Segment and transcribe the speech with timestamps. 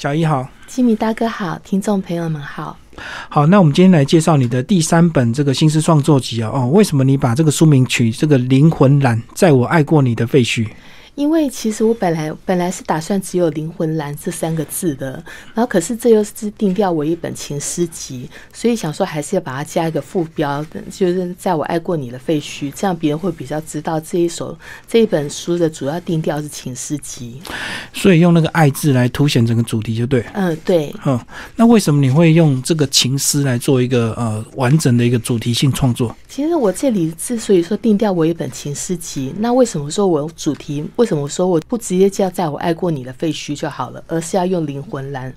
[0.00, 2.78] 小一好，吉米大哥好，听众朋友们好。
[3.28, 6.48] 好，那我们今天来介绍你的第三本这个新诗创作集啊。
[6.54, 10.68] 哦，为什么你把这个书名取这个灵魂染，在我爱过你的废墟？
[11.18, 15.14] 因为其实我本来本来是打算只有“灵魂蓝”这三个字的，
[15.52, 24.56] 然后可是这又是定调为一本情诗集，所以想说还是要把它加一个副标，就是在我爱过你的废墟，这样别人会比较知道这一首
[24.86, 27.42] 这一本书的主要定调是情诗集。
[27.92, 30.24] 所以用那个“爱”字来凸显整个主题就对。
[30.34, 30.94] 嗯，对。
[31.04, 31.18] 嗯，
[31.56, 36.14] 那为什么你会用这个情诗来做一个呃完整的一个主题性创作？
[36.28, 45.32] 其实我这里之所以说定调为一本情诗集，那为什么说我主题为怎么说我不直接叫在我爱过你的废墟就好了，而是要用灵魂蓝？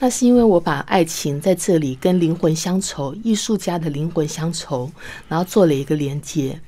[0.00, 4.90] 那是因为我把爱情在这里跟灵魂乡愁、艺术家的灵魂乡愁，
[5.28, 6.60] 然后做了一个连接。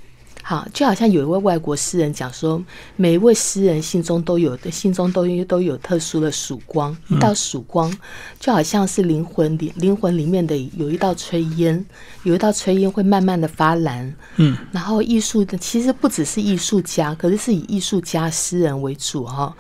[0.49, 2.65] 好，就好像有一位外国诗人讲说，
[2.97, 7.95] 每一位诗人心中都有的，心中都有都有特殊的曙光，一道曙光，
[8.41, 11.85] 就好像是灵魂里灵魂里面的有一道炊烟，
[12.23, 14.11] 有一道炊烟会慢慢的发蓝。
[14.37, 19.55] 嗯，然后艺术的其实不只是艺术家，可是是以艺术家、诗人为主哈。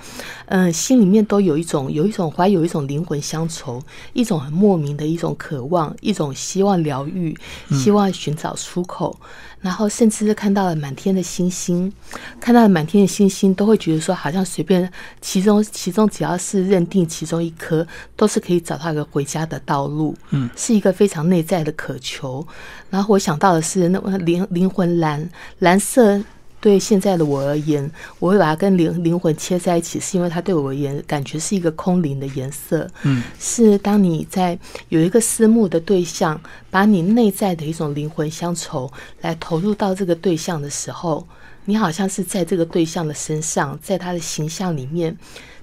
[0.47, 3.78] 嗯，心里面都有一种有一种怀有一种灵魂乡愁，
[4.14, 7.36] 一种很莫名的一种渴望，一种希望疗愈，
[7.73, 9.14] 希望寻找出口。
[9.61, 11.92] 然后甚至是看到了满天的星星，
[12.41, 17.86] 看到了满天的星星，都会觉得说，好像随便其中其中只要是认定其中一颗，
[18.17, 20.17] 都是可以找到一个回家的道路。
[20.31, 22.47] 嗯，是一个非常内在的渴求。
[22.91, 26.23] 然后我想到的是，那灵灵魂蓝蓝色。
[26.61, 32.89] 对现在的我而言，我会把它跟灵灵魂切在一起，是因为它对我而言感觉是一个空灵的颜色。
[33.03, 41.27] 嗯，是当你在有一个私募的对象，把你内在的一种灵魂乡愁来投入到这个对象的时候，
[41.64, 45.17] 你好像是在这个对象的身上，在他的形象里面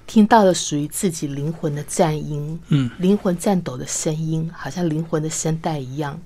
[0.06, 6.18] 听到了属于自己灵魂的战音，嗯，灵魂颤抖的声音，好像灵魂的声带一样。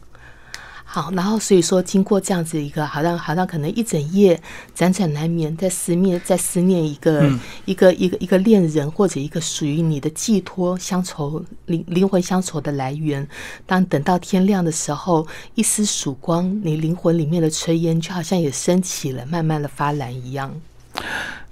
[0.92, 4.42] 好，然后所以说，经过这样子一个，好像好像可能一整夜
[4.76, 7.30] 辗转难眠，在思念，在思念一个
[7.64, 13.24] 一个一个一个恋人，或者一个属于你的寄托、乡愁、灵灵魂乡愁的来源。
[13.66, 20.52] 当等到天亮的时候，一丝曙光，你灵魂里面的炊烟就好像也升起了，慢慢的发蓝一样。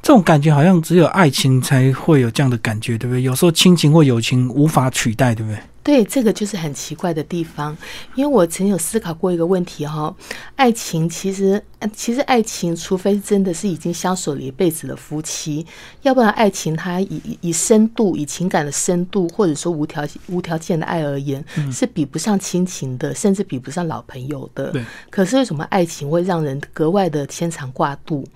[0.03, 3.23] 这种感觉好像只有爱情才会有这样的感觉，对不对？
[3.23, 5.61] 有时候亲情或友情无法取代，对不对？
[5.83, 7.75] 对，这个就是很奇怪的地方，
[8.15, 10.15] 因为我曾有思考过一个问题哈，
[10.55, 11.63] 爱情其实，
[11.95, 15.65] 其实爱情，除非真的是已经相守了一辈子的夫妻，
[16.03, 21.43] 要不然爱情它以以深度、以情感的深度，或者说无条无条件的爱而言，
[21.73, 24.71] 是比不上亲情的，甚至比不上老朋友的。
[24.73, 24.85] 对。
[25.09, 28.27] 可是为什么爱情会让人格外的牵肠挂肚？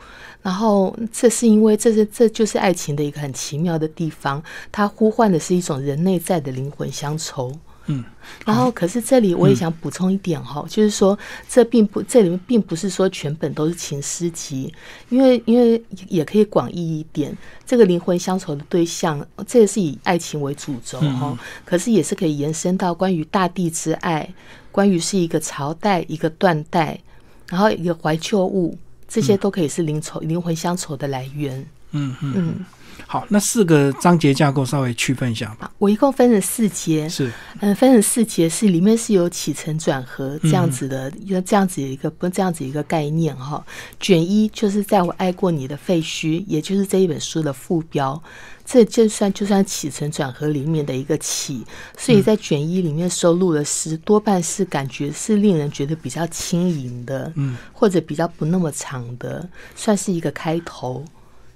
[0.40, 7.52] 然后这是因为这是这就是爱情的一个很奇妙的地方，它呼唤的是一种人内在的灵魂乡愁。
[7.86, 8.04] 嗯，
[8.46, 11.18] 然后可是这里我也想补充一点哈，就是说
[11.48, 14.72] 这并不这里面并不是说全本都是情诗集，
[15.08, 17.36] 因为因为也可以广义一点，
[17.66, 24.32] 这个灵魂乡愁的对象，这也是以爱情为主轴哈，可是也是可以延伸到关于大地之爱，
[24.70, 27.00] 关于是一个朝代一个断代，
[27.48, 28.78] 然后一个怀旧物，
[29.12, 31.66] 这些都可以是灵愁灵魂乡愁的来源。
[31.90, 32.64] 嗯嗯。
[33.06, 35.70] 好，那四个章节架构稍微区分一下吧。
[35.76, 37.30] 我一共分成四节，是
[37.60, 43.62] 嗯，分成四节是里面是有起承转合这样子的，一个这样子一个不这样子一个概念哈。
[44.00, 48.22] 卷一就是在我爱过你的废墟，也就是这一本书的副标，
[48.64, 51.64] 这就算就算起承转合里面的一个起，
[51.96, 61.04] 所以在卷一里面收录的诗多半是感觉是令人觉得比较轻盈的，嗯，或者比较不那么长的，算是一个开头。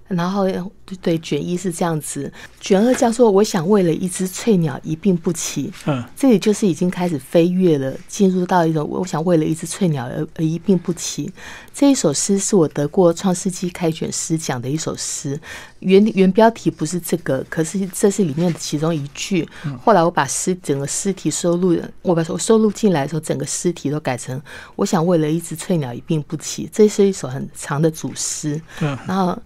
[0.09, 0.45] 然后
[0.85, 5.73] 对对，卷一是这样子，卷二叫做我想为了一只翠鸟一病不起。
[5.87, 11.33] 嗯，这里就是已经开始飞跃了，进入到一种我想为了一只翠鸟而而一病不起。
[11.75, 15.39] 这一首诗是我得过创世纪开卷诗奖的一首诗，
[15.81, 19.47] 原原标题不是这个，可是这是里面的其中一句。
[19.85, 24.41] 后来我把诗整个诗题收录，我把我收录进来的时候，整个诗题都改成
[24.77, 26.71] 我想为了一只翠鸟一病不起。
[26.73, 28.63] 这是一首很长的主诗。
[28.81, 29.37] 嗯，然后。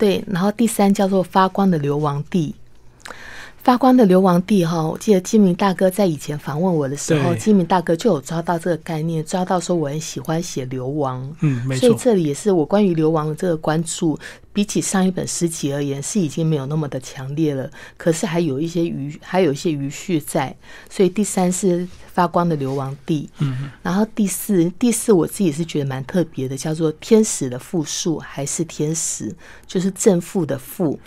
[0.00, 2.54] 对，然后第三叫做发光的流亡地，
[3.62, 14.18] 发光的流亡地哈，我记得金明大哥在以前访问我的时候，金明大哥就有抓到这个概念，抓到说我很喜欢写流亡，嗯，没错，所以这里也是我关于流亡的这个关注，
[14.52, 20.56] 比起上一本诗集而言，是已经没有那么的强烈了，可是还有一些余，还有一些余绪在，
[20.88, 21.86] 所以第三是。
[22.12, 29.32] 发光的流亡地，嗯，然后第四，第四我自己是觉得蛮特别的，叫做天使的复数还是天使，
[29.64, 30.98] 就是正负的负，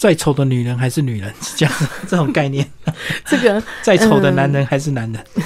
[0.00, 1.74] 再丑的女人还是女人，是这样
[2.08, 2.66] 这种概念。
[3.26, 5.22] 这个 再丑的男人还是男人。
[5.34, 5.42] 嗯，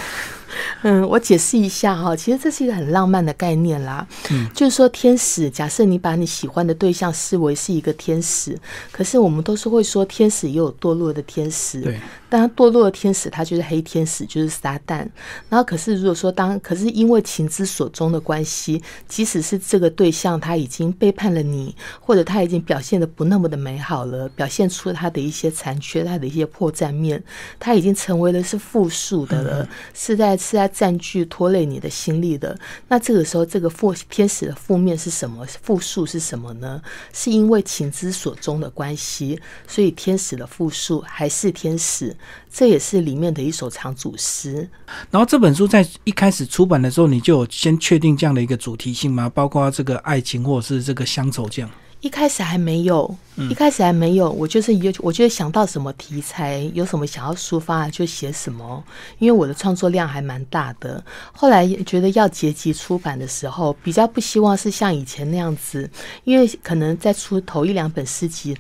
[1.09, 4.07] 我解释一下哈，其实这是一个很浪漫的概念啦。
[4.31, 8.59] 嗯，就是说天使，假设你把你喜欢的对象视为是一个天使，
[8.93, 11.81] 可是我们都是会说天使也有堕落的天使。
[11.81, 11.99] 对。
[12.29, 15.07] 当堕落的天使，他就是黑天使，就是撒旦。
[15.49, 27.23] 然后，可是如果说当，可是因为情之所钟的关系，即使是这个对象他已经背叛了你，或者他已经表现的不那么的美好了，表现出他的一些残缺，他的一些破绽面，
[27.61, 32.59] 他已经成为了是负数的了，是在是在占据拖累你的心力的。
[32.89, 35.47] 那这个时候，这个负天使的负面是什么？
[35.63, 36.83] 负数是什么呢？
[37.13, 42.17] 是因为情之所钟的关系，所以天使的负数还是天使。
[42.53, 44.69] 这也是里面的一首长组诗。
[45.11, 49.29] 然后这本书在一开始出版的时候，你就有先确定这样的一个主题性吗？
[49.29, 51.71] 包括这个爱情或者是这个乡愁这样？
[52.05, 53.17] 一开始还没有，
[53.49, 54.31] 一开始还没有。
[54.31, 58.85] 我就是有，我觉得想到什么题材，有什么想要抒发就写什么。
[59.19, 61.03] 因为我的创作量还蛮大的。
[61.33, 65.89] 后来觉得要结集出版的时候，比较不希望是像以前那样子，
[66.25, 68.55] 因为可能在出头一两本诗集、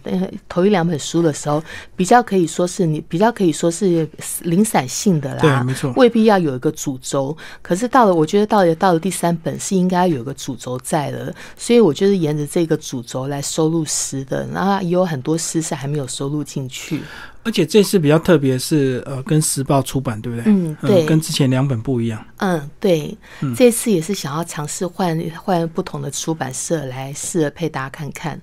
[0.48, 1.62] 头一两本书的时候，
[1.94, 4.08] 比较可以说是你比较可以说是
[4.40, 7.36] 零散性的啦，对，没错，未必要有一个主轴。
[7.60, 13.33] 可是到了，我觉得到了到了第三本是应该有一个主轴在了，所以我就是沿着这个主轴来。
[13.34, 17.02] 来收录诗的，然后也有很多诗是还没有收录进去。
[17.42, 20.44] 而且这次比较特别，是呃，跟时报出版，对不对？
[20.46, 22.24] 嗯，对，跟之前两本不一样。
[22.38, 23.14] 嗯，对，
[23.54, 28.40] 这次也是想要尝试换换不同的出版社来试着配搭看看。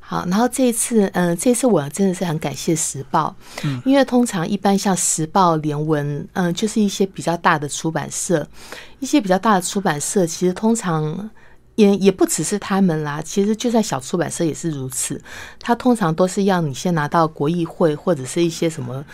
[0.00, 8.48] 好，然后这一次，嗯，这次我真的是很感谢时报，嗯，因为通常一般像时报、联文，嗯，就是一些比较大的出版社，
[9.00, 11.28] 一些比较大的出版社，其实通常。
[11.78, 15.20] 也也不只是他们啦，其实就在小出版社也是如此。
[15.60, 19.04] 他通常都是要你先拿到国议会或者是一些什么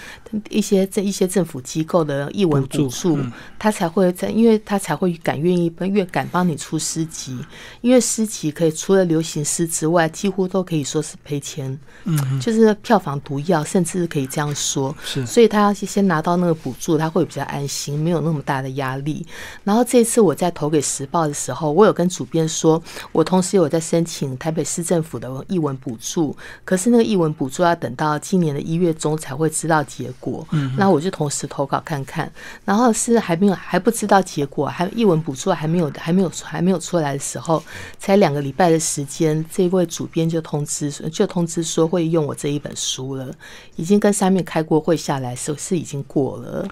[0.49, 3.19] 一些这一些政府机构的译文补助，
[3.59, 7.39] 他才会在，因为他才会敢愿意越敢帮你出诗集。
[7.83, 14.97] 因为诗集可以除了流行诗之外，几乎都可以说是赔钱，嗯，就是票房毒药，甚至可以这样说。
[15.05, 19.27] 是，所以他要先拿到那个补助，他会比较安心，没有那么大的压力。
[19.65, 22.49] 然后这次我在投给时报的时候，我有跟主编。
[22.55, 30.47] 说，我同时有在申请台北市政府的译文补助，可是那个译文补助要等到今年的一月中才会知道结果。
[30.53, 32.31] 嗯，那我就同时投稿看看，
[32.65, 37.63] 然后是还没有还不知道结果，还译文补助还没有还没有还没有出来的时候，
[37.99, 43.29] 才两个礼拜的时间，这位主编就通知就通知说会用我这一本书了，
[43.77, 46.69] 已经跟上面开过会下来，是是已经过了。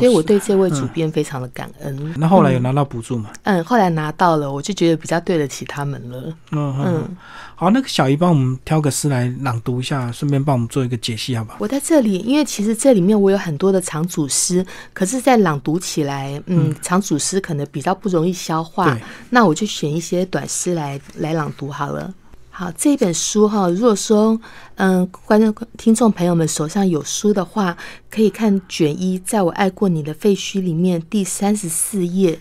[0.00, 2.14] 所以我对这位主编非常的感恩。
[2.16, 3.30] 那后来有拿到补助吗？
[3.44, 6.34] 嗯，后来拿到了，我就觉得比较对得起他们了。
[6.50, 7.16] 嗯嗯，
[7.54, 11.56] 好，那个小姨帮我们挑个诗来朗读一下，顺便帮我们做一个解析，好不好？
[11.60, 18.98] 我在这里，因为其实这里面我有很多的长组诗，可是，在朗读起来，嗯，长组诗可能比较不容易消化。
[19.30, 22.12] 那我就选一些短诗来来朗读好了。
[22.54, 24.38] 好，这本书哈，如果说
[24.74, 27.78] 嗯，观众听众朋友们手上有书的话，
[28.10, 32.38] 可以看卷一，在我爱过你的废墟里面第三十四页，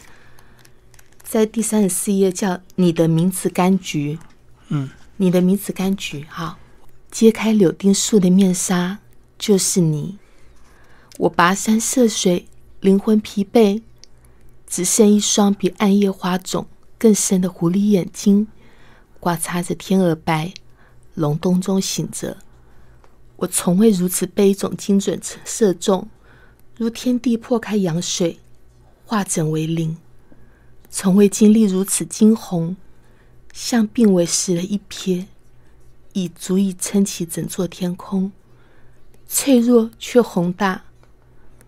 [1.23, 4.19] 在第三十四页叫你的名字柑橘，
[4.67, 6.57] 嗯，你的名字柑橘，好，
[7.09, 8.99] 揭开柳丁树的面纱，
[9.39, 10.17] 就是你，
[11.19, 12.45] 我跋山涉水，
[12.81, 13.81] 灵魂疲惫，
[14.67, 16.67] 只剩一双比暗夜花种
[16.99, 18.49] 更深的狐狸眼睛。
[19.21, 20.51] 挂插着天鹅白，
[21.13, 22.37] 隆冬中醒着。
[23.35, 26.09] 我从未如此被一种精准射中，
[26.75, 28.39] 如天地破开羊水，
[29.05, 29.95] 化整为零。
[30.89, 32.75] 从未经历如此惊鸿，
[33.53, 35.27] 像病危时的一瞥，
[36.13, 38.31] 已足以撑起整座天空。
[39.27, 40.83] 脆弱却宏大，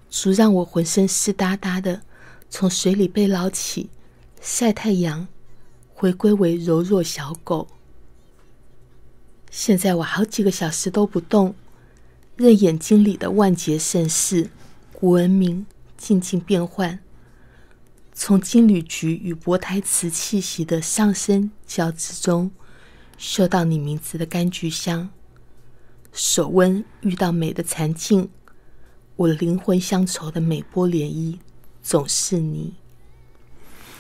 [0.10, 2.02] 足让我浑身湿哒哒的，
[2.50, 3.92] 从水里被捞起，
[4.42, 5.28] 晒太阳。
[6.04, 7.66] 回归为柔弱小狗。
[9.50, 11.56] 现在我好几个小时都不动，
[12.36, 14.50] 任眼睛里的万劫盛世、
[14.92, 17.00] 古文明静静变换。
[18.12, 22.52] 从金缕菊与薄胎瓷气息的上升交织中，
[23.18, 25.10] 嗅到你名字的柑橘香。
[26.12, 28.30] 手温遇到美的残镜，
[29.16, 31.40] 我灵魂乡愁的美波涟漪，
[31.82, 32.74] 总是你。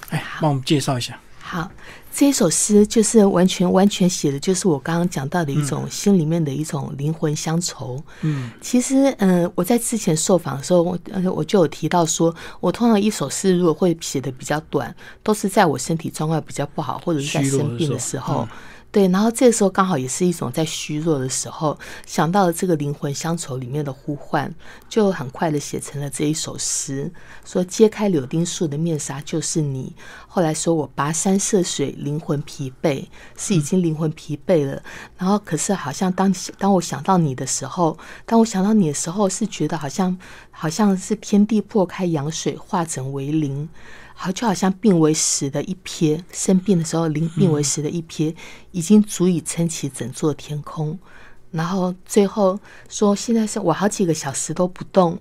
[0.09, 1.17] 哎，帮我们介绍一下。
[1.53, 1.69] 好，
[2.11, 8.01] 这一首诗就是完全完全写的，就是我刚刚讲到的一种心里面的一种灵魂乡愁。
[8.21, 10.97] 嗯，其实，嗯，我在之前受访的时候，我
[11.31, 18.47] 我就有提到说，我通常一首诗如果会写的比较短，都是在我身体状况比较不好或者是在生病的时候。
[18.93, 24.53] 对，然后这时候刚好也是一种在虚弱的时候想到了这个灵魂乡愁里面的呼唤，
[24.87, 27.11] 就很快的写成了这一首诗，
[27.43, 29.95] 说揭开柳丁树的面纱就是你。
[30.27, 34.79] 后来说我跋山涉水，灵魂疲惫，是已经灵魂疲惫了。
[35.17, 37.97] 然后可是好像当当我想到你的时候，
[38.27, 40.15] 当我想到你的时候，是觉得好像
[40.51, 43.67] 好像是天地破开，阳水化整为零。
[44.15, 48.33] 好，就好像病为实的一瞥，生病的时候，临病为实的一瞥，
[48.71, 50.97] 已经足以撑起整座天空。
[51.51, 55.19] 然后最后说，现在是我好几个小时都不动，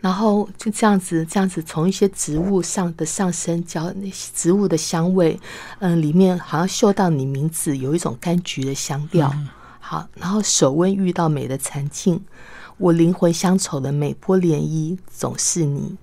[0.00, 5.38] 然后就这样子，这样子从一些植物上的上升，叫那些植物的香味，
[5.80, 9.32] 嗯，里面好像嗅到你名字，有一种柑橘的香调。
[9.78, 12.24] 好，然后手温遇到美的禅境，
[12.78, 15.96] 我灵魂乡愁的每波涟漪，总是你。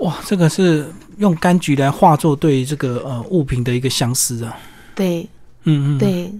[0.00, 0.86] 哇，这个是
[1.18, 4.56] 用柑橘来化作对这个呃物品的一个相思啊。
[4.94, 5.28] 对，
[5.64, 6.32] 嗯嗯，对，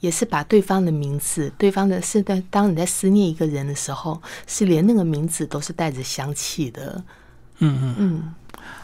[0.00, 7.02] 也是把对方的名字，对方的是在当你在思念一个人的时候，是连那个名字都是带着香气的。
[7.58, 8.34] 嗯嗯嗯。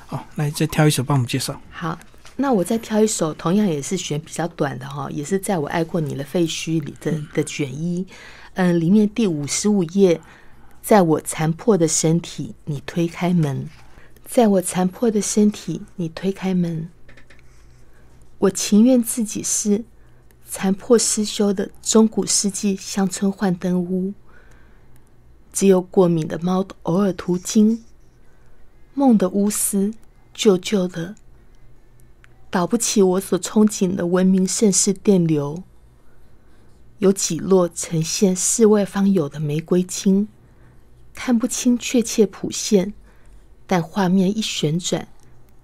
[0.07, 1.59] 好，来再挑一首帮我们介绍。
[1.71, 1.99] 好，
[2.37, 8.07] 那我再挑一首，同样也是选比较短的哈，也是在我爱过你的废墟里的的卷一，
[8.55, 10.21] 嗯，里面第五十五页，
[10.83, 13.67] 在我残破的身体，你推开门。
[14.25, 16.89] 在我残破的身体，你推开门。
[18.39, 19.85] 我情愿自己是
[20.47, 24.13] 残破失修的中古世纪乡村幻灯屋，
[25.53, 27.85] 只有过敏的猫偶尔途经。
[28.93, 29.95] 梦的乌丝，
[30.33, 31.15] 旧旧的，
[32.51, 35.63] 导不起我所憧憬的文明盛世电流。
[36.99, 40.29] 有几落呈现世外方有的玫瑰金，
[41.13, 42.95] 看不清确切谱线。
[43.67, 45.09] 但画面一旋转，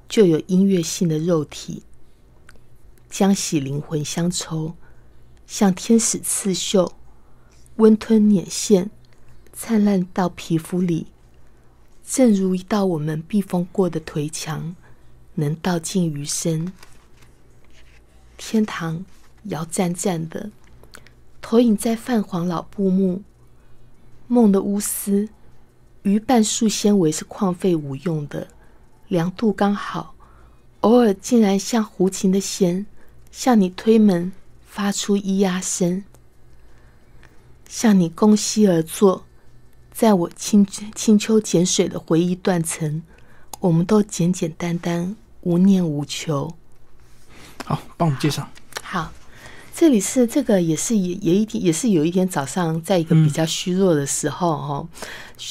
[0.09, 1.83] 就有音乐性的肉体，
[3.09, 4.75] 将洗灵魂乡愁，
[5.47, 6.92] 像天使刺绣，
[7.76, 8.90] 温吞捻线，
[9.52, 11.09] 灿烂到皮肤里，
[12.07, 14.75] 正如一道我们避风过的颓墙，
[15.35, 16.73] 能道尽余生。
[18.38, 19.04] 天堂
[19.45, 20.50] 摇颤颤的，
[21.42, 23.23] 投影在泛黄老布幕，
[24.26, 25.28] 梦的乌丝。
[26.02, 28.49] 鱼半束纤维是旷废无用的，
[29.09, 30.14] 凉度刚好，
[30.80, 32.87] 偶尔竟然像胡琴的弦，
[33.30, 34.33] 向你推门，
[34.66, 36.04] 发出咿呀声，
[37.69, 39.26] 向你弓膝而坐，
[39.92, 43.02] 在我清清秋碱水的回忆断层，
[43.61, 46.57] 我们都简简单单，无念无求。
[47.66, 48.49] 好，帮我们介绍。
[48.83, 49.12] 好。
[49.75, 54.89] 这里是这个，也是也也一天，也是有一天早上，在一个比较虚弱的时候，哈，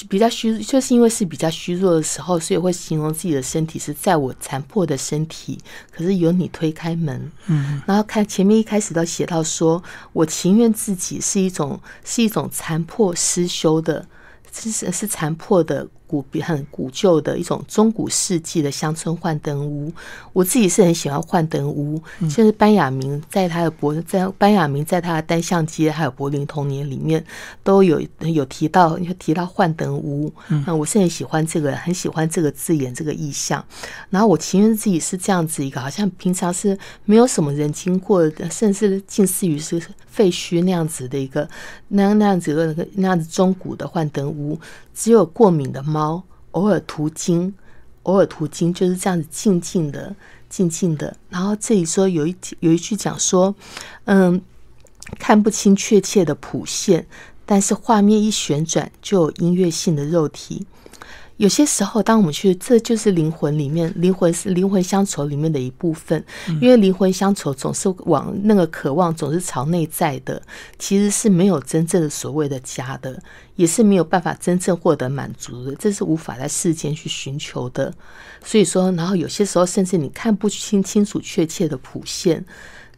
[0.08, 5.58] 比较虚，就是因为是比较虚弱的时候，所以会形容自己的身体是在我残破的身体，
[5.92, 9.82] 可是由你推开门，嗯，然后看前面一开始都写到说，
[10.14, 14.06] 我情愿自己是一种是一种残破失修的，
[14.54, 15.88] 是是残破的。
[16.10, 19.94] 古很古旧的一种中古世纪的乡村幻灯屋，
[20.34, 22.02] 我自己是很喜欢幻灯屋。
[22.22, 27.24] 就是班雅明在他的柏在班雅明在他的单向街还有柏林童年里面
[27.64, 30.34] 都有有提到提到幻灯屋。
[30.48, 33.64] 嗯，我是很喜欢这个，很喜欢这个字眼这个意象。
[34.10, 36.76] 然后我情愿自己是这样子一个，好像平常是
[37.06, 39.80] 没有什么人经过的，甚至近似于是
[40.12, 41.48] 废墟那样子的一个
[41.90, 44.60] 那那样子的那个那样子中古的幻灯屋。
[44.94, 47.54] 只有过敏的猫偶尔途经，
[48.04, 50.16] 偶尔途经就是这样子静静的、
[50.50, 51.16] 静静的。
[51.30, 53.56] 然后这里说有一有一句讲说，
[54.06, 54.42] 嗯，
[55.18, 57.06] 看不清确切的谱线，
[57.46, 60.66] 但是画面一旋转就有音乐性的肉体。
[61.40, 66.22] 有些时候，当我们去，这就是灵魂里面，灵魂是灵魂乡愁里面的一部分。
[66.60, 70.42] 因为灵魂乡愁总是往那个渴望，总是朝内在的，
[70.78, 73.18] 其实是没有真正的所谓的家的，
[73.56, 77.94] 也是没有办法真正获得满足的，这是无法在世间去寻求的。
[78.44, 82.44] 所以说，然后有些时候，甚至你看不清清楚确切的谱线，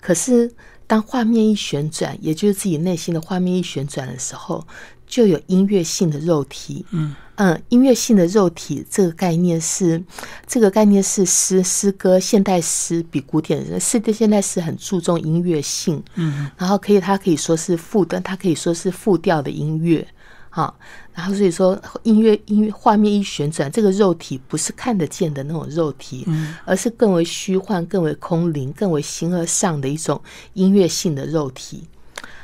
[0.01, 0.51] 可是
[0.87, 4.65] 当画面一旋转，也就是自己内心的画面一旋转的时候。
[5.11, 7.13] 就有音乐性的肉体，嗯。
[7.35, 10.03] 嗯，音乐性的肉体这个概念是，
[10.45, 20.07] 这个概念是诗诗歌现代诗比古典诗的现代诗很注重音乐性，嗯，然后可以它可以说是复的，它可以说是复调的音乐，
[20.51, 20.77] 好，
[21.15, 30.21] 然后所以说音乐音乐画面一旋转，这个肉体不是看得见的那种肉体，嗯，而是更为虚幻、更为空灵、更为形而上的一种
[30.53, 31.85] 音乐性的肉体。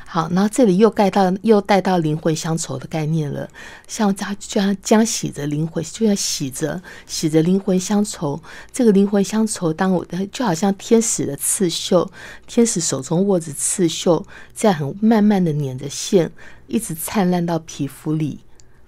[0.09, 3.47] 好，然后这里又带到又带到灵魂乡愁的概念了，
[3.89, 8.41] 像它就像将洗着灵魂，就像洗着洗着灵魂乡愁。
[8.71, 12.09] 这个灵魂乡愁，当我的就好像天使的刺绣，
[12.47, 16.31] 天使手中握着刺绣，在很慢慢的捻着线，
[16.67, 18.39] 一直灿烂到皮肤里。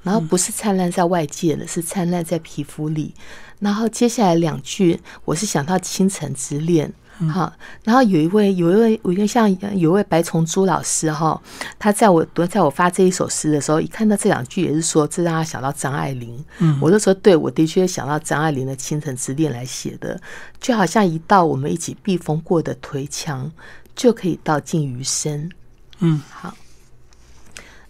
[0.01, 3.13] 然后不是灿烂在外界了，是灿烂在皮肤里。
[3.59, 6.93] 然后接下来两句，我是想到倾城之恋，
[7.27, 7.51] 好。
[7.83, 11.41] 然后有一位有一位有一个像有一位白崇珠老师哈，
[11.79, 16.43] 他在我读在我发这一首诗的时候，一看到这两句，也是说这让他想到张爱玲。
[16.59, 20.21] 嗯，我就说对，我的确想到张爱玲的倾城之恋来写的，
[20.59, 23.51] 就好像一道我们一起避风过的颓墙，
[23.95, 25.49] 就可以道尽余生。
[25.99, 26.53] 嗯，好。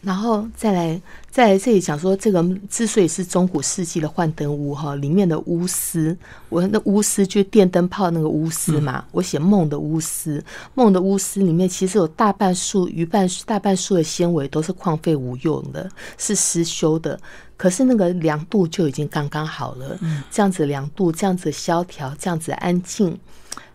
[0.01, 9.03] 然后再来，再来这里讲说，这个之所以是中古世纪的幻灯屋哈，里面的钨丝，我那钨丝就是电灯泡那个钨丝嘛。
[9.12, 10.41] 我写梦的钨丝，
[10.74, 17.20] 梦的钨丝里面其实有大半数、余半大半数的纤维都是旷废无用的，是失修的。
[17.58, 20.00] 可是那个凉度就已经刚刚好了，
[20.32, 23.20] 这样子凉度，这样子萧条，这样子安静，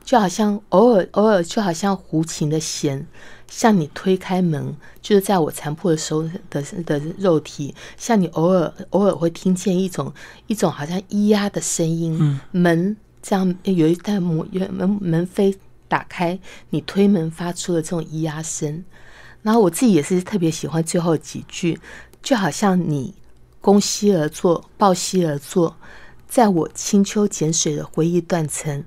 [0.02, 3.07] 就好像偶尔偶尔，就好像胡琴的弦。
[3.56, 10.12] 向你推开门，就是在我残破的时候的的肉体，像你偶尔偶尔会听见一种
[10.49, 15.54] 一种好像咿呀的声音，门这样有一道门门门扉
[15.87, 16.37] 打开，
[16.70, 18.84] 你推门发出的这种咿呀声。
[19.42, 21.78] 然后我自己也是特别喜欢最后几句，
[22.20, 23.14] 就好像你
[23.61, 25.76] 弓膝而坐，抱膝而坐，
[26.26, 28.84] 在我清秋碱水的回忆断层，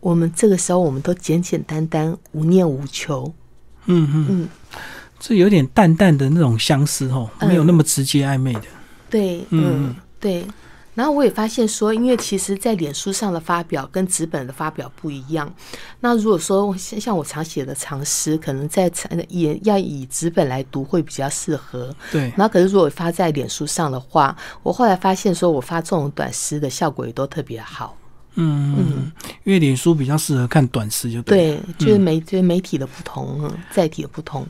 [0.00, 3.32] 我们这个时候我们都简简单单，无念无求。
[3.86, 4.48] 嗯嗯嗯，
[5.18, 8.62] 这有点淡淡的那种相思哦，没有那么直接暧昧的。
[9.10, 10.44] 对，嗯对。
[10.94, 15.50] 然后我也发现说，因为其实，在脸书上的发表跟纸本的发表不一样。
[16.00, 18.92] 那如果说像我常写的长诗，可能在
[19.30, 21.96] 也要以纸本来读会比较适合。
[22.10, 22.30] 对。
[22.36, 27.96] 然后可是如果发在脸书上的话，我后来发现说，我发这种短诗的效果也都特别好。
[28.34, 29.12] 嗯嗯，
[29.44, 34.46] 因为脸书比较适合看短视，就对，就是媒就是媒体的不同，载体的不同。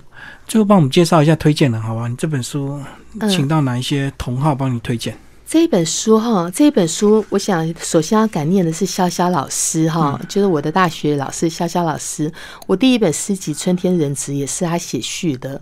[0.47, 2.07] 最后帮我们介绍一下推荐的好吧？
[2.07, 2.81] 你这本书
[3.29, 5.17] 请到哪一些同号帮你推荐？
[5.45, 12.33] 这一本书哈，这一本书，我想首先要感念的是潇潇老师哈，就是我的大学老师潇潇老师。
[12.67, 15.61] 我第一本诗集《春天人子》也是他写序的。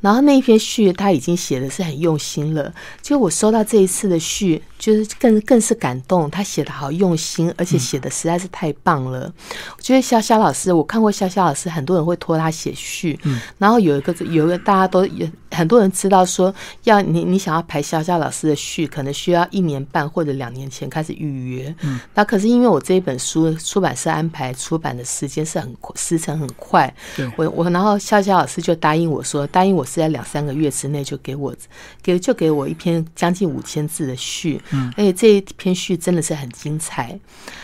[0.00, 2.72] 然后那一篇序他已经写的是很用心了，
[3.02, 6.30] 就我收到这一次的序，就是更更是感动。
[6.30, 9.32] 他写的好用心，而且写的实在是太棒了。
[9.76, 29.64] 我觉得潇潇老师，我看过潇潇老师，很多人会托他写序，嗯，然后有一个有一个大家都也很多人知道说，要你你想要排潇潇老师的序，可能需要一年半或者两年前开始预约，嗯，那可是因为我这一本书出版社安排出版的时间是很时程很快，对，我我然后潇潇老师就答应我说答。
[29.64, 31.54] 应我是在两三个月之内就给我
[32.02, 37.18] 给就给我一篇将近五千字的序，嗯，而且这一篇序真的是很精彩。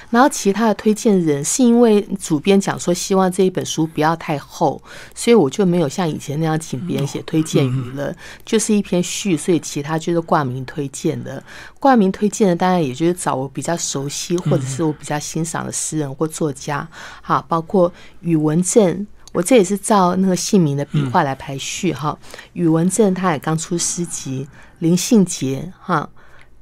[0.08, 4.82] 然后其他的推荐人是因为主编讲说希望这一本书不要太厚，
[5.14, 11.42] 所以我就没有像以前那样请别人写推荐语了，就是一篇序，所以其他就是挂名推荐的。
[11.78, 16.88] 挂名推荐的当然也就是找我比较熟悉或者是我比较欣赏的诗人或作家，
[17.20, 19.06] 好，包括宇文正。
[19.32, 22.18] 我这也是照那个姓名的笔画来排序哈。
[22.52, 24.48] 宇文正他也刚出诗集，
[24.80, 26.08] 林信杰哈，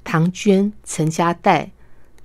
[0.05, 1.71] 唐娟、陈家代、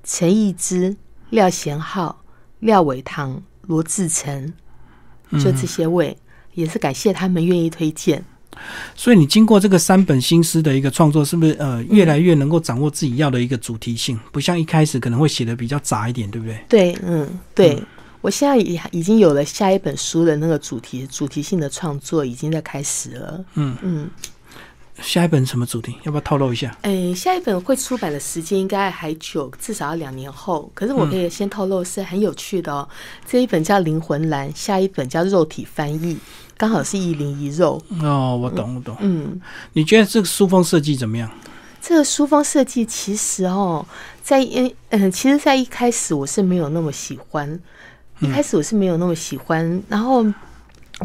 [0.04, 0.96] 陈义之、
[1.30, 2.24] 廖贤浩、
[2.60, 4.54] 廖伟堂、罗志成，
[5.32, 6.18] 就这些位，
[6.54, 8.24] 也是感谢他们愿意推荐。
[8.96, 14.20] 所以你经过这个三本新诗的一个创作，是不是呃越来越能够掌握自己要的一个主题性？
[14.32, 16.64] 不像一开始可能会写的比较杂一点，对不对？
[16.70, 17.82] 对，嗯，对。
[18.24, 23.46] 我现在已已经有了下一本书的那个主题，主题性的创作已经在开始了。
[23.56, 24.10] 嗯嗯，
[25.02, 25.94] 下一本什么主题？
[26.04, 26.74] 要不要透露一下？
[26.84, 30.72] 哎，下一本会出版的时间应该还久，至少要两年后。
[30.74, 32.88] 可是我可以先透露，是很有趣的哦。
[33.28, 36.16] 这一本叫《灵魂蓝》，下一本叫《肉体翻译》，
[36.56, 37.82] 刚好是一灵一肉。
[38.02, 38.96] 哦，我懂，我懂。
[39.02, 39.42] 嗯，
[39.74, 41.30] 你觉得这个书封设计怎么样？
[41.82, 43.86] 这个书封设计其实哦，
[44.24, 47.60] 在一嗯，其实，在一开始我是没有那么喜欢。
[48.20, 50.26] 一开始我是没有那么喜欢，然后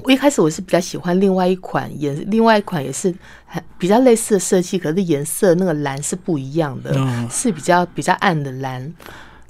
[0.03, 3.13] 我一开始我是比较喜欢另外一款颜，另外一款也是
[3.47, 6.95] 很比较类似的设计，可是颜色那个蓝是不一样的，
[7.31, 8.93] 是比较比较暗的蓝。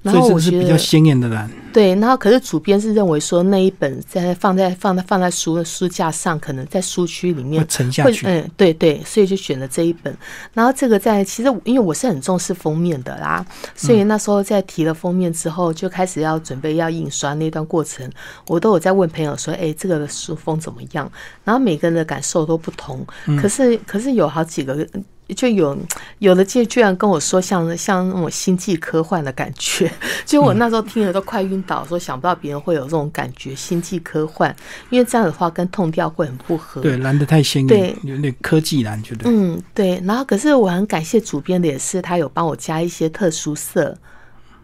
[0.03, 1.51] 然所以这个是比较鲜艳的蓝。
[1.71, 8.27] 对，然后可是主编是认为说那一本在放在放在放在书的书架上，可能在书区里面会沉下去。
[8.27, 10.17] 嗯，对对，所以就选了这一本。
[10.55, 13.45] 然后这个在其实因为我是很重视封面的啦，
[13.77, 18.11] 所以那时候在提了封面之后，就开始要准备要印刷那段过程，
[18.47, 21.11] 我都有在问朋友说，哎，这个书封怎么样？
[21.45, 23.07] 然后每个人的感受都不同，
[23.41, 24.87] 可是可是有好几个。
[25.35, 25.77] 就有
[26.21, 29.91] 有的就居然跟我说像像那种星际科幻的感觉，
[30.25, 34.55] 就我那时候听了都快晕倒，说想不到别人会有这种感觉，星际科幻，
[34.91, 36.81] 因为这样的话跟痛调会很不合。
[36.81, 39.23] 对，蓝的太鲜艳，对有点科技蓝，觉得。
[39.27, 40.03] 嗯，对。
[40.05, 43.97] 然后可是我很感谢主编的，也是他有帮我加一些特殊色。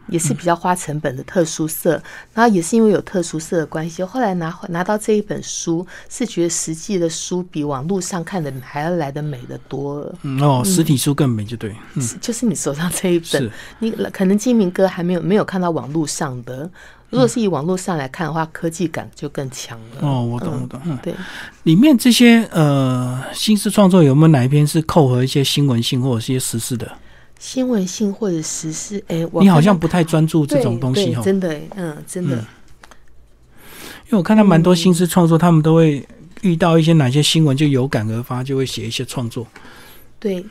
[0.09, 10.15] 也是比较花成本的特殊色，然后也是因为有特殊色的关系，后来拿拿到这一本书，是觉得实际的书比网络上看的还要来的美的多了。
[10.23, 11.75] 嗯哦，实体书更美，就对。
[11.95, 16.71] 嗯，就是你手上这一本，你可能金明哥还没有没有看到网络上的。
[17.11, 19.99] 如果是以网络上来看的话，科技感就更强了。
[20.01, 20.81] 哦，我懂，我懂。
[20.85, 21.15] 嗯，对，
[21.63, 26.91] 里面这些呃新式创作有没有哪一篇是扣合一些新闻性或者是一些时事的？
[27.45, 31.23] 新闻性或者时事，哎，我你好像不太专注这种东西哈。
[31.23, 32.37] 对对真的，哎嗯，真的。
[32.37, 32.47] 嗯
[34.07, 36.07] 因为我看到蛮多新诗创作，他们都会
[36.41, 39.47] 遇到一些哪些新闻就有感而发，就会写一些创作。
[40.19, 40.45] 对，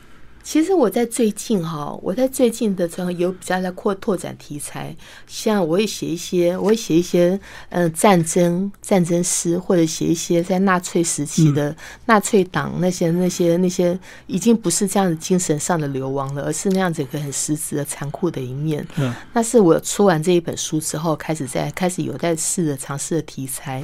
[0.44, 4.94] 其实我在最近哈，我在最近的时候有比较在扩拓展题材，
[5.26, 7.30] 像我也写一些，我也写一些
[7.70, 18.86] 嗯、呃战争战争诗，或者写一些在纳粹时期的纳粹党那些那些那些已经不是这样的精神上的流亡了，而是那样子一个很实质的残酷的一面。
[18.96, 23.82] 嗯，那是我出完这一本书之后，开始在开始有在试着尝试的题材。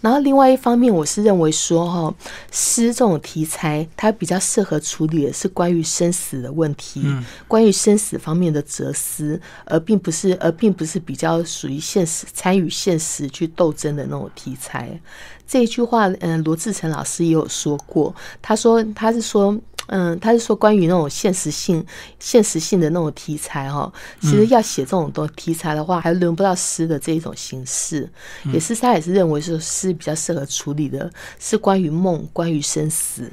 [0.00, 2.12] 然后另外一方面，我是认为说哈，
[2.50, 14.98] 诗这种题材，它比较适合处理的是关于生死的问题，嗯关于生死方面的哲思，而并不是而并不是比较属于现实参与现实去斗争的那种题材。
[15.46, 19.58] 这一句话，嗯，罗志成老师也有说过，他说他是说。
[19.92, 21.84] 嗯，他是说关于那种现实性、
[22.20, 28.08] 现实性的那种题材哈，其实要写这种东题材的话，还轮不到诗的这一种形式，
[28.52, 31.10] 也是他也是认为说诗比较适合处理的
[31.40, 33.28] 是关于梦、关于生死。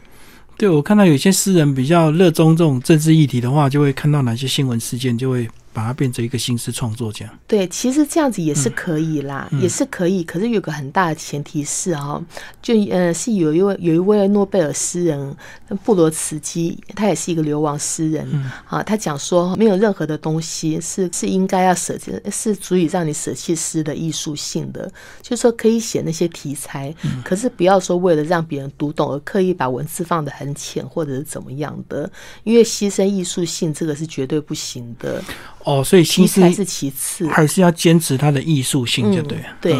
[0.57, 7.29] 对我看到有些诗人比较热衷这种政治议题的话，就会看到哪些新闻事件，就会把它变成一个新式创作奖。
[7.45, 10.23] 对，其实这样子也是可以啦，嗯也是可以。
[10.23, 12.19] 可是有个很大的前提是哈、
[12.63, 15.37] 就呃是有一位有一位诺贝尔诗人
[15.83, 18.81] 布罗茨基，他也是一个流亡诗人、嗯啊。
[18.81, 24.91] 他讲说，没有任何的东西是是应该要舍弃，是足以让你舍弃诗的艺术性的。
[25.21, 32.09] 就是说，可以写那些题材，嗯可是不要说为了让别人读懂而刻意把文字放得很浅，或者是怎么样的，
[32.43, 35.23] 因为牺牲艺术性这个是绝对不行的。
[35.67, 37.27] 哦，所以题新诗材是其次。
[37.27, 39.43] 还是要坚持它的艺术性，就对了。
[39.43, 39.73] 嗯对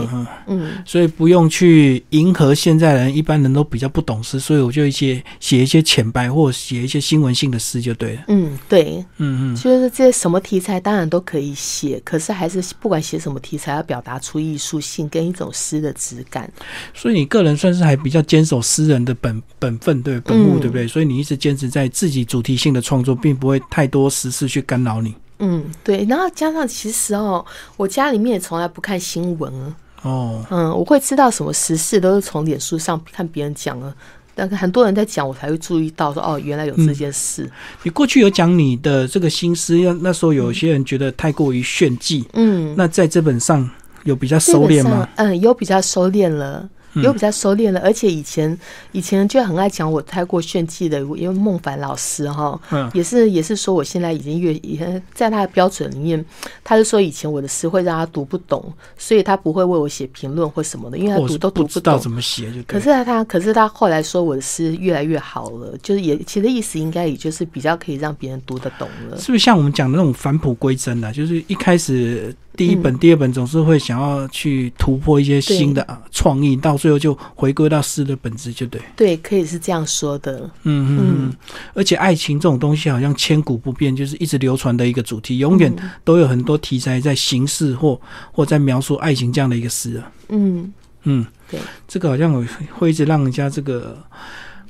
[0.47, 8.23] 嗯所以不用去迎合现在人，一般人都比较不懂诗，所以我就一些写一些浅白或写一些新闻性的诗就对了。
[8.27, 16.51] 嗯，对，嗯嗯，就是这些什么题材当然都可以写，可是还是不管写什么题材，要表达出艺术性跟一种诗的质感。
[16.93, 20.85] 所以你个人算是还比较坚守诗人的本本分，对本物，嗯对不对？
[20.85, 25.15] 所以你一直坚持在自己主题性的创作，并不会太多时事去干扰你。
[25.39, 27.45] 嗯，对，然后加上其实哦，
[27.75, 33.93] 我家里面也从来不看新闻啊，哦，嗯，我会知道什么时事都是从脸书上看别人讲了。
[34.39, 37.49] 但是很多人在讲，我才会注意到说哦，原来有这件事。
[37.81, 43.67] 你过去有讲你的这个心思，要那时候有些人觉得太过于炫技，嗯，那在这本上
[44.03, 45.09] 有比较收敛吗？
[45.15, 46.69] 嗯，有比较收敛了。
[46.97, 47.03] 嗯。
[47.03, 48.59] 有比较收敛了，而且以前
[48.91, 52.91] 以前就很爱讲我太过炫技的，因为孟凡老师哈，嗯。
[52.93, 56.25] 也是也是说我现在已经越也在他的标准里面，
[56.63, 61.63] 他就说以前我的诗会让他读不懂，所以他不会为我写评论或什么的，因为他读都读懂。
[61.63, 62.11] 不知道怎。
[62.11, 69.17] 么写，就可是他他可是他后来说我的诗越来越好了，就是也其实意思应该也就是比较可以让别人读得懂了。
[69.19, 72.97] 是不是像我们讲的那种返璞归真的、就是一开始第一本、嗯。
[72.97, 78.81] 第二本总是会想要去突破一些新的啊创意，到最后就回归到诗的本质，就对。
[78.95, 80.39] 对，可以是这样说的。
[80.63, 81.33] 嗯嗯嗯。
[81.73, 85.73] 而且爱情这种东西好像千古不变，就是一直流传的一个主题，永远
[86.03, 87.99] 都有很多题材在形式或
[88.31, 90.11] 或在描述爱情这样的一个诗啊。
[90.29, 90.73] 嗯，
[91.03, 93.97] 嗯，对，这个好像会会一直让人家这个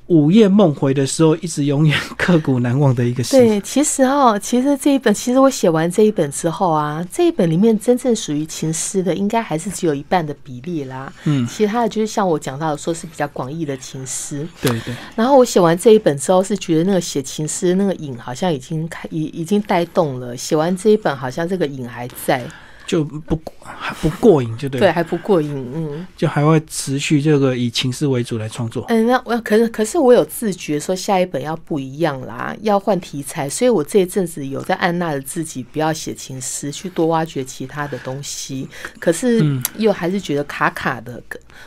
[0.08, 3.38] 午夜梦回的时候，一直永远刻骨难忘的一个事。
[3.38, 11.12] 对，其实哦，其实这一本，其实我写完这一本之后啊，这一本里面真正属于情诗的，应该还是只有一半的比例啦。
[11.26, 14.48] 嗯，其他的就是像我讲到的，说是比较广义的情诗。
[14.62, 14.96] 对对。
[15.16, 20.36] 然后我写完这一本之后，是觉得那个写情诗那个瘾好像已经开，已已经带动了。
[20.38, 22.46] 写完这一本，好像这个瘾还在。
[22.88, 28.86] 就不还不过瘾，就对，对，还不过瘾，嗯，就还会持续这个以情诗为主来创作。
[28.88, 38.68] 嗯，那我可是可是我有自觉说下一本要不一样啦，要换题材，所以我这一阵子有在按捺着自己不要写情诗，去多挖掘其他的东西。
[39.00, 39.44] 可是
[39.78, 41.22] 又还是觉得卡卡的。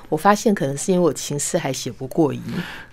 [0.09, 2.41] 我发现可能是因为我情诗还写不过瘾。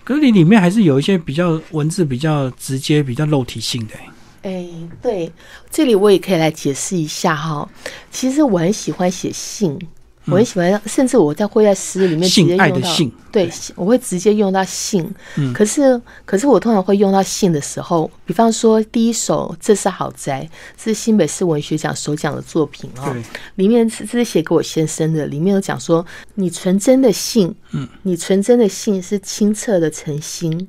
[0.04, 3.94] 可是你里面还是有一些比较文字比较直接、比较肉体性的。
[4.42, 4.66] 哎，
[5.02, 5.32] 对，
[5.70, 7.68] 这里我也可以来解释一下哈。
[8.10, 9.78] 其实我很喜欢写信，
[10.26, 13.12] 我很喜欢，甚至我在会在诗里面直接用到信。
[13.32, 15.08] 对，我会直接用到信。
[15.36, 20.48] 嗯，可是可是我通常会用到信的时候，比方说第一首《这是豪宅》
[20.82, 23.14] 是新北市文学奖首奖的作品哦，
[23.56, 30.68] 里面是这是写给我先生的，里面有讲说你纯真的信，嗯，你纯真的信是清澈的诚心。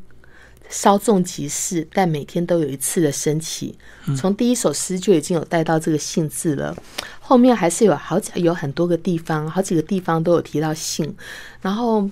[0.69, 3.77] 稍纵即逝，但每天都有一次的升起。
[4.15, 6.73] 从第一首诗就已经有带到这个“性”字了，
[7.19, 11.13] 后面还是有好几有很多个地方，好几个地方都有提到“性”，
[11.61, 12.09] 然后。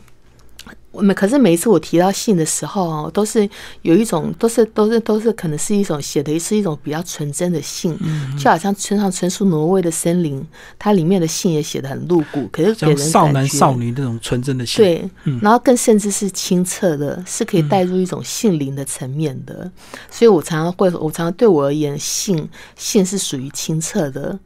[1.02, 3.48] 每可是每一次我提到信的时候哦，都是
[3.82, 7.98] 有一种，都是都是都是可能是一种写的是一种比较纯真的信，
[8.38, 10.42] 就好像村上春树《挪威的森林》，
[10.78, 15.10] 它里面的信也写的很露骨，可是给人少男少女那种纯真的信，对，
[15.42, 19.72] 然后更甚至是清澈的，是可以带入一种性灵的层面的，
[20.10, 24.38] 所以我常常会，我常常对我而言，性性是属于清澈的。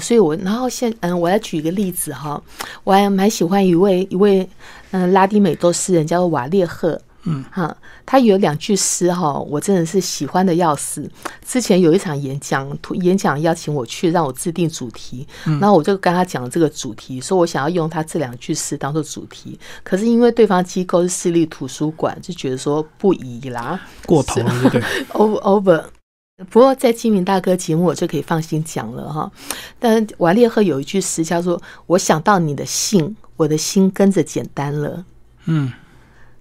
[0.00, 2.42] 所以，我然后现嗯，我来举一个例子哈，
[2.84, 4.46] 我还蛮喜欢一位一位
[4.90, 11.08] 嗯拉丁美洲诗人，叫做瓦列赫，嗯哈，他有两句诗哈，我真的是喜欢的要死。
[11.46, 24.82] 之前有一场演讲，演讲邀请我去，让我制定主题，然后我就跟他讲这个主题，说我想要用他这两句诗当做主题，可是因为对方机构是私立图书馆，就觉得说不宜啦，过头了，对
[25.12, 25.84] ，over over。
[26.50, 29.30] 不过在金明大哥节目，我就可以放心讲了哈。
[29.78, 35.04] 但瓦列赫有一句诗叫做“我想到你的信，我的心跟着简单了”。
[35.46, 35.72] 嗯。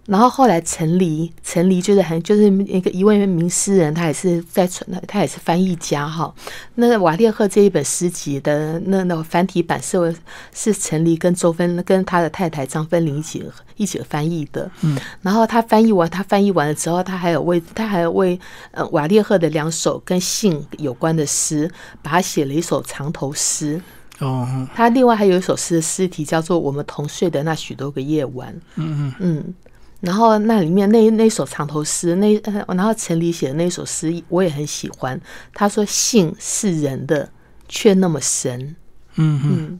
[0.07, 6.33] 然后后来陈黎，陈黎就是很就是一个一位名诗人，他也是在传，他也是翻译家哈。
[6.75, 10.13] 那瓦列赫这一本诗集的那那繁体版是
[10.53, 13.45] 是陈黎跟周芬跟他的太太张芬玲一起
[13.77, 14.69] 一起翻译的。
[14.81, 18.37] 嗯，然后他翻译完，他翻译完了之后，他还有为他还有为
[18.71, 23.79] 呃瓦列赫的两首跟性有关的诗，把他写了一首长头诗。
[24.19, 28.51] 哦，他另外还有一首诗的诗题叫做《我们同睡的那许多个夜晚》。
[28.75, 29.53] 嗯嗯嗯。
[30.01, 32.33] 然后那里面那那首长头诗，那
[32.67, 35.19] 然后陈黎写的那首诗我也很喜欢。
[35.53, 37.29] 他说：“性是人的，
[37.69, 38.75] 却那么神。”
[39.15, 39.79] 嗯嗯，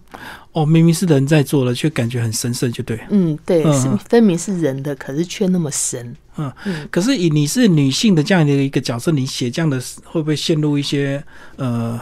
[0.51, 2.99] 哦，明明是人在做了，却感觉很神圣，就对。
[3.09, 6.15] 嗯，对，是分明是人的，可是却那么神。
[6.37, 11.23] 嗯嗯，可是以你是女性的这样的一个角色，你写这样的会不会陷入一些
[11.55, 11.99] 呃？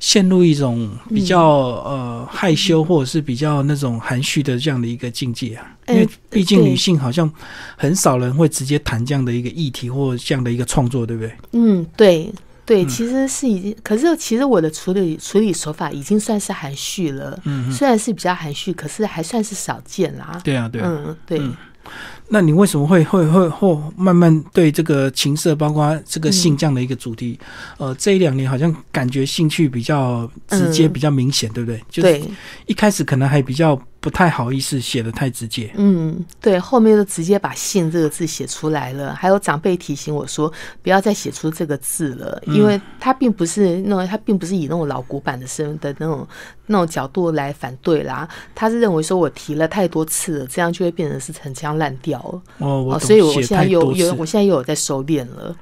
[0.00, 7.30] 陷入一种比较呃害羞或者是比较那种含蓄的这样的一个境界啊，因为毕竟女性好像
[7.76, 11.32] 很少人会直接谈这样的一个议题或这样的一个创作，对不对？
[11.52, 12.32] 嗯，对
[12.64, 20.40] 对，其实是已经，可是其实我的处理处理手法已经算是含蓄了，嗯，虽然是比较含蓄，可是还算是少见啦。
[20.44, 21.40] 对啊，对，嗯，对。
[22.28, 27.38] 那你为什么会会会或慢慢对这个情色，包括这个性这样的一个主题，
[27.78, 31.82] 呃，这一两年好像感觉兴趣比较直接、比较明显，对不对？
[31.90, 32.22] 就是，
[32.66, 33.80] 一开始可能还比较。
[34.08, 39.14] 不太好意思写的太直接，嗯，对，后面就直接把“信”这个字写出来了。
[39.14, 40.50] 还有长辈提醒我说，
[40.82, 46.26] 不要再写出这个字了，因为他并不是那种，他并不是以那种老古板的身的那种
[46.66, 48.26] 那种角度来反对啦。
[48.54, 52.42] 他是认为说我提了太多次了，这样就会变成是陈腔滥调了。
[52.66, 55.54] 哦，我所以我现在有有，我现在又有在收敛了。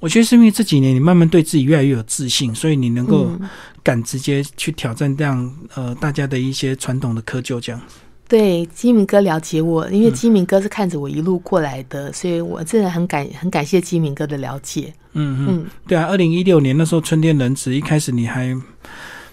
[0.00, 3.26] 我觉得是因为这几年你慢慢对自己越来越有自信，所以你能够
[3.84, 7.80] 敢直接去挑战这样呃大家的一些传统的窠臼这样。
[8.26, 14.92] 对，金明哥了解我，因为金明哥是看着我一路过来的，所以我真的很感很感谢金明哥的了解。
[15.12, 18.56] 嗯嗯，对啊，二零一六年那时候春天人子一开始你还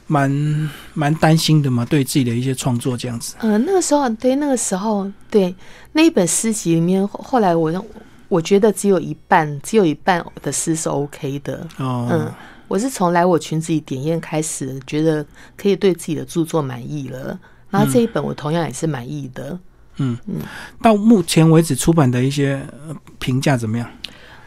[0.05, 3.35] 蛮蛮担心的嘛，对自己的一些创作这样子。
[3.39, 5.55] 嗯，那个时候对那个时候对
[5.93, 7.85] 那一本诗集里面，后来我。
[8.27, 11.67] 我觉得只有一半，只有一半的诗是 OK 的。
[11.75, 12.31] 哦，嗯，
[12.71, 15.25] 我是从来我裙子里点烟开始，觉得
[15.57, 17.37] 可以对自己的著作满意了。
[17.69, 19.59] 然后这一本我同样也是满意的。
[19.97, 20.35] 嗯嗯，
[20.81, 22.65] 到目前为止出版的一些
[23.19, 23.91] 评价怎么样？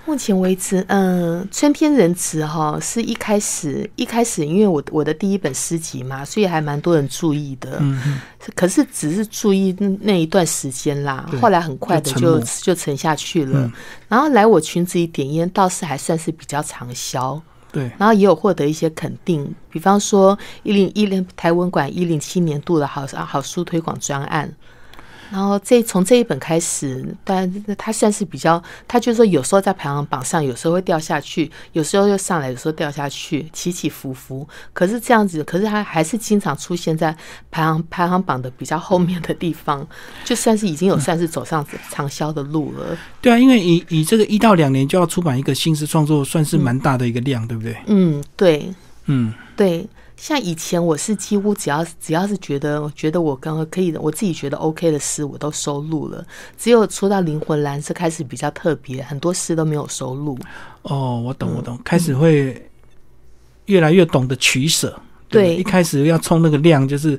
[0.06, 7.76] 目前为止，嗯，春天仁慈哈是一开始一开始，因为我我的第一本诗集嘛，所以还蛮多人注意的。
[7.82, 8.18] 嗯
[8.54, 13.70] 可是只是注意那一段时间啦，后来很快的就就沉下去了。
[14.08, 17.38] 然后来我裙子里点烟，倒是还算是比较畅销。
[17.74, 17.90] 对。
[17.98, 24.50] 然后也有获得一些肯定，比方说一零一零台文馆一零七年度的好好书推广专案。
[25.30, 34.46] 然后这从这一本开始，但他算是比较，他就是说有时候在排行榜上，有时候会掉下去，有时候又上来，有时候掉下去，起起伏伏。
[34.72, 37.16] 可是这样子，可是他还是经常出现在
[37.50, 39.86] 排行排行榜的比较后面的地方，
[40.24, 42.96] 就算是已经有算是走上畅销的路了。
[43.20, 47.76] 对啊，因为以以这个一到两年就要出版一个新诗创作，算是蛮大的一个量，对不对？
[47.86, 48.72] 嗯，对，
[49.06, 49.86] 嗯，对。
[50.16, 56.24] 像以前我是几乎只要只要是觉得觉得我刚刚可以我自己觉得 OK 的诗我都收录了，
[56.56, 60.38] 只有出到灵魂蓝色开始比较特别，很多诗都没有收录。
[60.82, 62.70] 哦，我懂我懂，开始会
[63.66, 64.98] 越来越懂得取舍。
[65.28, 67.18] 对，一开始要冲那个量就是。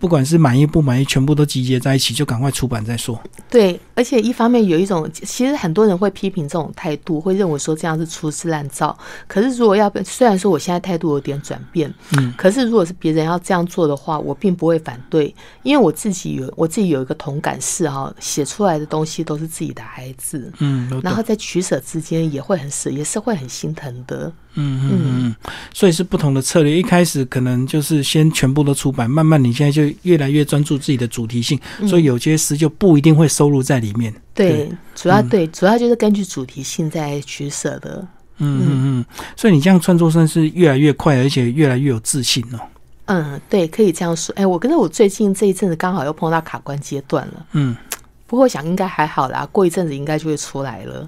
[0.00, 3.22] 不管是满意不满意，全部都集结在一起，就赶快出版再说。
[3.50, 8.96] 对，而且一方面有一种，其实很多人会批评这种态度，会认为说这样是粗制滥造。
[9.28, 24.32] 可是如果要虽然说我现在态度有点转变，嗯，可是如果是别人要这样做的话，我并不会反对，因为我自己有我自己有一个同感是哈，写出来的东西都是自己的孩子，嗯，然后在取舍之间也会很舍，也是会很心疼的。
[24.54, 25.34] 嗯嗯嗯，
[25.72, 26.76] 所以是不同的策略。
[26.76, 34.12] 一开始可能就是先全部都出版，慢慢你现在就越来越专注自己的主题性，所以有些诗就不一定会收录在里面。
[34.34, 38.06] 对，主要对，主要就是根据主题性在取舍的。
[38.42, 39.04] 嗯嗯嗯，
[39.36, 42.58] 所以你这样创作算是越来越快，而且越来越有自信哦。
[43.04, 44.34] 嗯，对，可以这样说。
[44.34, 47.46] 哎，我跟着我最近这一阵子刚好又碰到卡关阶段了。
[47.52, 47.76] 嗯，
[48.26, 51.06] 不过我想应该还好啦，过一阵子应该就会出来了。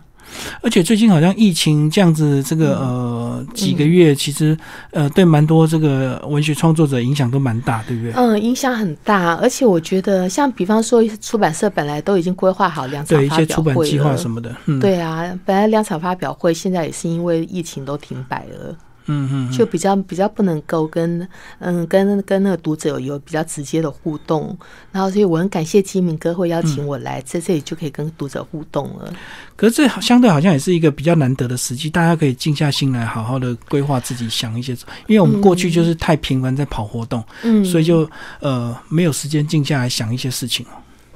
[0.60, 4.56] 而且最近好像疫情这样子，这个呃几个月，其实
[4.90, 8.12] 呃对蛮多这个文学创作者影响都蛮大，对不对？
[8.14, 9.34] 嗯，影响很大。
[9.36, 18.74] 而且我觉得，像比方说出版社本来都已经规划好两场发表会计划什么的，对啊，本来两场发表会现在也是因为疫情都停摆了。
[19.06, 21.26] 嗯嗯，就比较比较不能够跟
[21.58, 24.56] 嗯跟跟那个读者有比较直接的互动，
[24.90, 29.12] 然后所以我很感谢金明哥会邀请我来在这里就可以跟读者互动了。
[29.56, 34.72] 可是这相对好像也是一个比较难得的时机，大家可以静下心来，好好的规划自己，想一些。
[35.06, 38.08] 因为我们过去就是太频繁在跑活动，嗯，所以就
[38.40, 40.64] 呃没有时间静下来想一些事情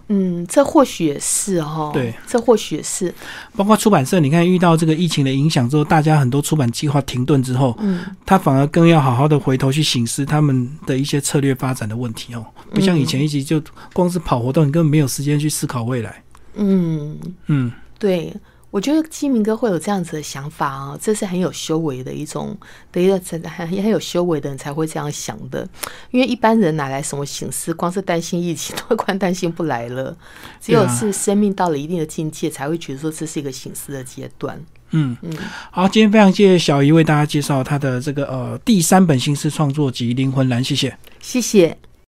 [0.08, 1.90] 嗯，这或许也是哦。
[1.92, 3.12] 对，这或许是。
[3.56, 12.46] 包括出版社，你看遇到这个疫情的影响之后，大家很多出版计划停顿之后，嗯，他反而更要好好的回头去醒思他们的一些策略发展的问题哦。
[12.72, 13.60] 不像以前一直就
[13.92, 16.22] 光是跑活动，你根本没有时间去思考未来。
[16.54, 18.32] 嗯嗯，对。
[18.76, 22.54] 我觉得基民哥会有这样子的想法啊，这是很有修为的一种
[22.92, 25.66] 的一个很很很有修为的人才会这样想的，
[26.10, 30.14] 因为一般人哪来什么形式，光是担心疫情都快担心不来了，
[30.60, 34.62] 只有是生命到了一定的境界，才会觉得说这是一个形式的阶段。
[34.90, 35.16] 嗯。
[35.22, 35.32] 嗯，
[35.70, 41.78] 好，今天非常谢谢小姨为大家介绍他的这个呃第三本新诗创作集《灵魂蓝》，谢谢，谢谢。